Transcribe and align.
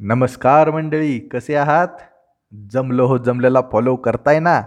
नमस्कार 0.00 0.70
मंडळी 0.70 1.18
कसे 1.18 1.54
आहात? 1.54 1.88
जमलं 2.70 3.02
हो 3.02 3.18
जमल्याला 3.18 3.60
फॉलो 3.72 3.96
करताय 3.96 4.40
ना? 4.40 4.62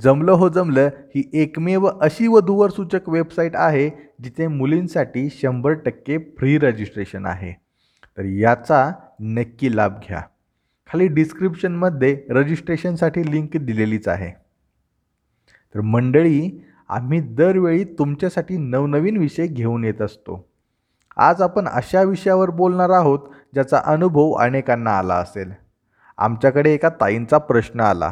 जमलं 0.00 0.32
हो 0.32 0.48
जमलं 0.48 0.86
ही 0.86 1.30
एकमेव 1.32 1.86
अशी 1.86 2.26
वधूवर 2.26 2.70
सूचक 2.70 3.08
वेबसाईट 3.08 3.56
आहे 3.56 3.90
जिथे 4.22 4.46
मुलींसाठी 4.46 5.28
शंभर 5.30 5.72
टक्के 5.72 6.18
फ्री 6.18 6.58
रजिस्ट्रेशन 6.58 7.26
आहे. 7.26 7.52
तर 8.18 8.24
याचा 8.24 8.92
नक्की 9.20 9.76
लाभ 9.76 9.92
घ्या. 9.92 10.20
खाली 10.92 11.06
डिस्क्रिप्शनमध्ये 11.06 12.22
रजिस्ट्रेशनसाठी 12.30 13.30
लिंक 13.30 13.56
दिलेलीच 13.56 14.08
आहे. 14.08 14.30
तर 15.74 15.80
मंडळी 15.80 16.64
आम्ही 16.88 17.20
दरवेळी 17.20 17.84
तुमच्यासाठी 17.84 18.56
नवनवीन 18.56 19.16
विषय 19.16 19.46
घेऊन 19.46 19.84
येत 19.84 20.02
असतो. 20.02 20.51
आज 21.16 21.42
आपण 21.42 21.68
अशा 21.68 22.02
विषयावर 22.02 22.50
बोलणार 22.50 22.90
आहोत 22.90 23.18
ज्याचा 23.52 23.80
अनुभव 23.84 24.32
अनेकांना 24.32 24.98
आला 24.98 25.14
असेल. 25.14 25.52
आमच्याकडे 26.18 26.74
एका 26.74 26.88
ताईंचा 26.88 27.38
प्रश्न 27.38 27.80
आला 27.80 28.08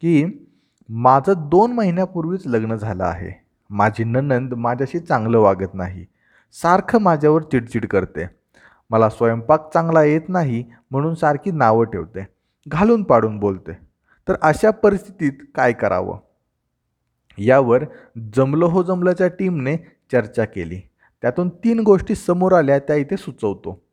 की 0.00 0.46
माझं 0.88 1.32
दोन 1.38 1.72
महिन्यापूर्वीच 1.72 2.46
लग्न 2.46 2.74
झालं 2.74 3.04
आहे. 3.04 3.44
माझी 3.70 4.04
ननंद 4.04 4.54
माझ्याशी 4.54 4.98
चांगलं 4.98 5.38
वागत 5.38 5.74
नाही. 5.74 6.06
सारखं 6.52 6.98
माझ्यावर 6.98 7.42
चिडचिड 7.42 7.86
करते. 7.86 8.26
मला 8.90 9.08
स्वयंपाक 9.08 9.70
चांगला 9.74 10.02
येत 10.02 10.28
नाही 10.28 10.64
म्हणून 10.90 11.14
सारखी 11.14 11.50
नावं 11.50 11.84
ठेवते. 11.84 12.26
घालून 12.68 13.02
पाडून 13.02 13.38
बोलते. 13.38 13.72
तर 14.28 14.34
अशा 14.42 14.70
परिस्थितीत 14.70 15.32
काय 15.54 15.72
करावं? 15.72 16.18
यावर 17.38 17.84
जमलो 18.36 18.68
हो 18.68 18.82
जमल्याच्या 18.82 19.28
टीमने 19.28 19.76
चर्चा 20.12 20.44
केली. 20.44 20.80
त्यातून 21.22 21.48
तीन 21.48 21.80
गोष्टी 21.80 22.14
समोर 22.14 22.52
आल्या 22.52 22.78
त्या 22.78 22.96
इथे 22.96 23.16
सुचवतो. 23.16 23.84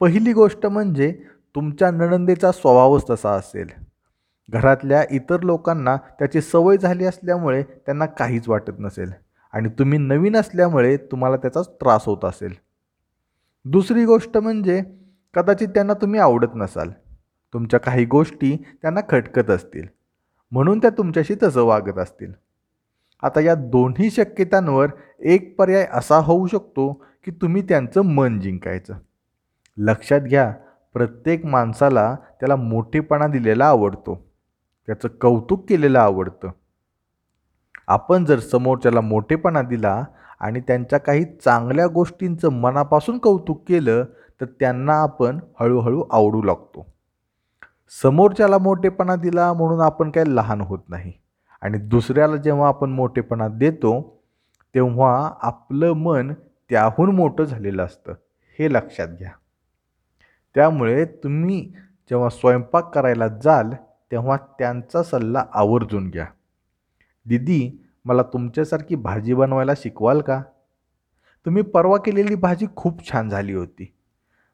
पहिली 0.00 0.32
गोष्ट 0.32 0.66
म्हणजे 0.66 1.22
तुमच्या 1.54 1.90
नणंदेचा 1.90 2.52
स्वभावच 2.52 3.04
तसा 3.10 3.30
असेल. 3.30 3.68
घरातल्या 4.50 5.04
इतर 5.10 5.42
लोकांना 5.42 5.96
त्याची 5.96 6.40
सवय 6.40 6.76
झाली 6.76 7.04
असल्यामुळे 7.04 7.62
त्यांना 7.62 8.06
काहीच 8.06 8.48
वाटत 8.48 8.72
नसेल 8.78 9.10
आणि 9.52 9.68
तुम्ही 9.68 9.98
नवीन 9.98 10.36
असल्यामुळे 10.36 10.96
तुम्हाला 10.96 11.36
त्याचा 11.36 11.62
त्रास 11.62 12.04
होत 12.06 12.24
असेल. 12.24 12.54
दुसरी 13.64 14.04
गोष्ट 14.04 14.36
म्हणजे 14.36 14.82
कदाचित 15.34 15.68
त्यांना 15.68 15.94
तुम्ही 15.94 16.20
आवडत 16.20 16.54
नसाल. 16.54 16.90
तुमच्या 17.52 17.80
काही 17.80 18.04
गोष्टी 18.04 18.64
त्यांना 18.82 19.00
खटकत 19.08 19.50
असतील. 19.50 19.86
म्हणून 20.52 20.78
त्या 20.78 20.90
तुमच्याशी 20.90 21.34
तसं 21.42 21.62
वागत 21.62 21.98
असतील. 21.98 22.32
आता 23.22 23.40
या 23.40 23.54
दोन्ही 23.54 24.10
शक्यतांवर 24.10 24.88
एक 25.20 25.58
पर्याय 25.58 25.86
असा 25.92 26.16
होऊ 26.16 26.46
शकतो 26.46 26.92
की 26.92 27.30
तुम्ही 27.30 27.62
त्यांचं 27.62 28.00
मन 28.00 28.40
जिंकायचं. 28.40 28.94
लक्षात 29.76 30.20
घ्या 30.20 30.54
प्रत्येक 30.92 31.46
माणसाला 31.46 32.16
त्याला 32.40 32.56
मोठेपणा 32.56 33.26
दिलेला 33.26 33.66
आवडतो. 33.66 34.28
त्याचं 34.86 35.08
कौतुक 35.08 35.68
केलेलं 35.68 35.98
आवडतं. 35.98 36.50
आपण 37.88 38.24
जर 38.24 38.38
समोरच्याला 38.38 39.00
मोठेपणा 39.00 39.62
दिला 39.62 40.04
आणि 40.40 40.60
त्यांच्या 40.60 40.98
काही 40.98 41.24
चांगल्या 41.24 41.86
गोष्टींचं 41.86 42.48
मनापासून 42.48 43.18
कौतुक 43.18 43.64
केलं 43.68 44.04
तर 44.40 44.44
त्यांना 44.44 44.94
आपण 44.94 45.38
हळूहळू 45.60 46.04
आवडू 46.10 46.42
लागतो. 46.42 46.86
समोरच्याला 48.02 48.58
मोठेपणा 48.58 49.16
दिला 49.16 49.52
म्हणून 49.52 49.80
आपण 49.80 50.10
काही 50.10 50.36
लहान 50.36 50.60
होत 50.60 50.78
नाही. 50.88 51.12
आणि 51.60 51.78
दुसऱ्याला 51.78 52.36
जेव्हा 52.36 52.68
आपण 52.68 52.90
मोठेपणा 52.90 53.48
देतो 53.48 54.22
तेव्हा 54.74 55.32
आपलं 55.42 55.92
मन 55.92 56.32
त्याहून 56.70 57.16
मोठं 57.16 57.44
झालेलं 57.44 57.84
असतं. 57.84 58.12
हे 58.58 58.72
लक्षात 58.72 59.08
घ्या. 59.08 59.30
त्यामुळे 60.54 61.04
तुम्ही 61.04 61.72
जेव्हा 62.10 62.28
स्वयंपाक 62.28 62.94
करायला 62.94 63.28
जाल 63.28 63.72
तेव्हा 64.10 64.36
त्यांचा 64.36 65.02
सल्ला 65.02 65.44
आवर्जून 65.52 66.10
घ्या. 66.10 66.26
दीदी 67.26 67.84
मला 68.04 68.22
तुमच्यासारखी 68.22 68.94
भाजी 68.94 69.34
बनवायला 69.34 69.72
शिकवाल 69.76 70.20
का? 70.20 70.42
तुम्ही 71.46 71.62
परवा 71.62 71.96
केलेली 71.96 72.34
भाजी 72.34 72.66
खूप 72.76 73.12
छान 73.12 73.28
झाली 73.28 73.52
होती. 73.52 73.94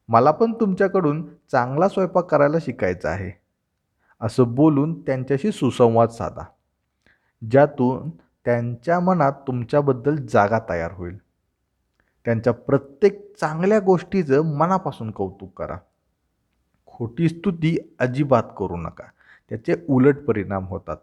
मला 0.08 0.30
पण 0.30 0.52
तुमच्याकडून 0.52 1.28
चांगला 1.50 1.88
स्वयंपाक 1.88 2.24
करायला 2.24 2.56
शिकायचा 2.60 3.10
आहे. 3.10 3.40
असं 4.20 4.54
बोलून 4.54 5.00
त्यांच्याशी 5.00 5.52
सुसंवाद 5.52 6.08
साधा. 6.08 6.44
ज्यातून 7.50 8.10
त्यांच्या 8.44 9.00
मनात 9.00 9.32
तुमच्याबद्दल 9.32 10.16
जागा 10.16 10.58
तयार 10.68 10.92
होईल. 10.92 11.16
त्यांच्या 12.24 12.52
प्रत्येक 12.52 13.36
चांगल्या 13.40 13.80
गोष्टीचं 13.80 14.56
मनापासून 14.56 15.10
कौतुक 15.10 15.58
करा. 15.58 15.76
खोटी 16.86 17.28
स्तुती 17.28 17.96
अजिबात 17.98 18.42
करू 18.58 18.76
नका. 18.76 19.04
त्याचे 19.48 19.74
उलट 19.88 20.16
परिणाम 20.18 20.66
होतात. 20.66 20.96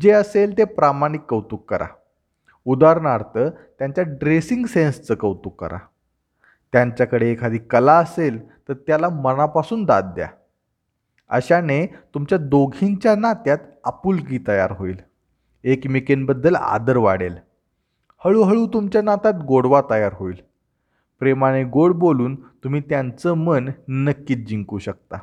जे 0.00 0.10
असेल 0.10 0.58
ते 0.58 0.64
प्रामाणिक 0.64 1.20
कौतुक 1.20 1.70
करा. 1.70 1.86
उदाहरणार्थ 2.64 3.38
त्यांच्या 3.78 4.04
ड्रेसिंग 4.04 4.66
सेन्सचं 4.66 5.14
कौतुक 5.14 5.60
करा. 5.60 5.78
त्यांच्याकडे 6.72 7.30
एखादी 7.30 7.58
कला 7.58 7.98
असेल 7.98 8.48
तर 8.68 8.74
त्याला 8.74 9.08
मनापासून 9.08 9.84
दाद 9.84 10.04
द्या. 10.04 10.28
अशाने 11.28 11.86
तुमच्या 11.86 12.38
दोघींच्या 12.38 13.16
नात्यात 13.16 13.58
आपुलकी 13.84 14.38
तयार 14.48 14.72
होईल. 14.72 15.13
एकमेकींबद्दल 15.64 16.54
आदर 16.54 16.96
वाढेल. 16.96 17.34
हळूहळू 18.24 18.66
तुमच्या 18.66 19.02
नातात 19.02 19.44
गोडवा 19.48 19.82
तयार 19.90 20.12
होईल. 20.14 20.36
प्रेमाने 21.18 21.64
गोड 21.64 21.92
बोलून 21.92 22.34
तुम्ही 22.34 22.80
त्यांचं 22.80 23.32
मन 23.32 23.70
नक्कीच 23.88 24.48
जिंकू 24.48 24.78
शकता. 24.78 25.18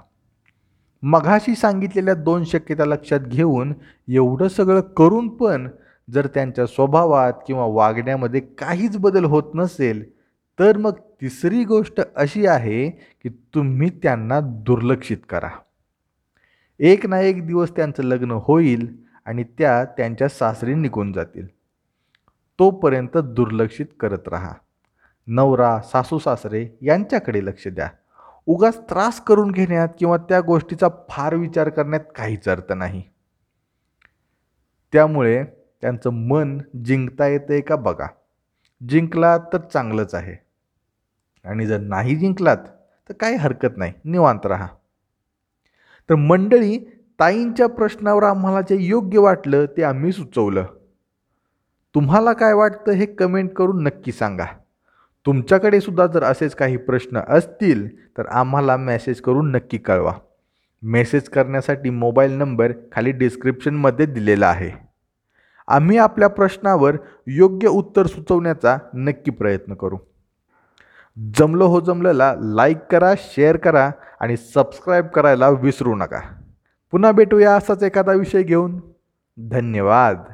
मघाशी 1.04 1.56
सांगितलेल्या 1.56 2.14
दोन 2.14 2.44
शक्यता 2.44 2.86
लक्षात 2.86 3.20
घेऊन 3.20 3.74
एवढं 4.10 4.48
सगळं 4.48 4.82
करून 4.82 5.28
पण 5.28 5.70
जर 6.10 6.28
त्यांच्या 6.28 6.66
स्वभावात 6.66 7.34
किंवा 7.48 7.66
वागण्यामध्ये 7.66 8.42
काहीच 8.42 8.98
बदल 8.98 9.26
होत 9.26 9.44
नसेल 9.56 10.12
तर 10.60 10.78
मग 10.78 10.92
तिसरी 10.92 11.64
गोष्ट 11.64 12.02
अशी 12.16 12.46
आहे 12.46 12.90
की 12.90 13.30
तुम्ही 13.30 13.90
त्यांना 13.90 14.40
दुर्लक्षित 14.44 15.18
करा. 15.30 15.50
एक 16.80 17.06
ना 17.06 17.20
एक 17.20 17.48
दिवस 17.48 17.76
त्यांचं 17.76 18.04
लग्न 18.04 18.32
होईल 18.32 19.11
आणि 19.26 19.44
त्या 19.44 19.86
त्यांच्या 19.86 20.28
सासरी 20.28 20.74
निघून 20.74 21.14
जातील. 21.14 21.48
तोपर्यंत 22.60 23.18
दुर्लक्षित 23.18 23.86
करत 24.00 24.28
राहा. 24.28 24.54
नवरा 25.28 25.82
सासू 25.82 26.20
सासरे 26.20 26.68
यांच्याकडे 26.82 27.46
लक्ष 27.46 27.68
द्या. 27.68 27.90
उगाच 28.46 28.80
त्रास 28.90 29.22
करून 29.22 29.52
घेण्यात 29.52 29.88
किंवा 30.00 30.18
त्या 30.18 30.42
गोष्टीचा 30.42 30.88
फार 31.10 31.36
विचार 31.36 31.70
करण्यात 31.70 32.02
काहीच 32.16 32.50
अर्थ 32.50 32.72
नाही. 32.72 33.04
त्यामुळे 34.94 35.44
त्यांचं 35.82 36.10
मन 36.10 36.62
जिंकता 36.86 37.28
येतंय 37.28 37.62
का 37.62 37.76
बघा. 37.76 38.08
जिंकला 38.90 39.38
तर 39.38 39.58
चांगलंच 39.58 40.16
आहे. 40.16 40.46
आणि 41.50 41.66
जर 41.66 41.78
नाही 41.78 42.16
जिंकलात 42.16 42.58
तर 43.10 43.14
काही 43.14 43.36
हरकत 43.36 43.78
नाही. 43.78 43.94
निवांत 44.06 44.46
राहा. 44.46 44.68
तर 46.10 46.16
मंडळी 46.16 47.01
ताईंच्या 47.20 47.68
प्रश्नावर 47.68 48.24
आम्हाला 48.24 48.62
जे 48.62 48.78
योग्य 48.80 49.20
वाटलं 49.20 49.66
ते 49.66 49.84
आम्ही 49.84 50.12
सुचवलं. 50.12 50.64
तुम्हाला 51.96 52.34
काय 52.34 52.54
वाटतं 52.54 52.92
हे 52.92 53.06
कमेंट 53.06 53.54
करून 53.54 53.84
नक्की 53.84 54.12
सांगा. 54.12 54.46
तुमच्याकडे 55.26 55.82
सुद्धा 55.82 56.08
जर 56.08 56.24
असेच 56.24 56.56
काही 56.56 56.78
प्रश्न 56.78 57.22
असतील 57.30 58.08
तर 58.18 58.28
आम्हाला 58.28 58.78
मेसेज 58.78 59.22
करून 59.22 59.52
नक्की 59.52 59.78
कळवा. 59.78 60.14
मेसेज 60.82 61.30
करण्यासाठी 61.30 61.90
मोबाईल 61.90 62.32
नंबर 62.32 62.72
खाली 62.92 63.12
डिस्क्रिप्शनमध्ये 63.12 64.06
दिलेला 64.06 64.48
आहे. 64.48 64.72
आम्ही 65.68 65.98
आपल्या 65.98 66.28
प्रश्नावर 66.28 66.96
योग्य 67.28 67.68
उत्तर 67.68 68.06
सुचवण्याचा 68.06 68.78
नक्की 68.94 69.32
प्रयत्न 69.32 69.74
करू. 69.74 69.98
जमलं 71.36 71.64
हो 71.64 71.80
जमलेला 71.80 72.36
लाईक 72.40 72.78
करा 72.92 73.14
शेअर 73.18 73.58
करा 73.58 73.92
आणि 74.20 74.38
सबस्क्राईब 74.38 75.08
करायला 75.08 75.50
विसरू 75.50 75.96
नका. 75.96 76.41
पुन्हा 76.92 77.12
भेटूया 77.12 77.56
असाच 77.56 77.84
एखादा 77.84 78.12
विषय 78.12 78.44
घेऊन. 78.44 78.82
धन्यवाद. 79.38 80.24